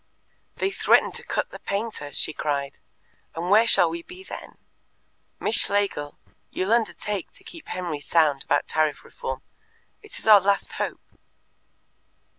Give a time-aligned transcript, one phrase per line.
[0.55, 2.79] "They threaten to cut the painter," she cried,
[3.35, 4.57] "and where shall we be then?
[5.39, 6.17] Miss Schlegel,
[6.49, 9.43] you'll undertake to keep Henry sound about Tariff Reform?
[10.01, 11.01] It is our last hope."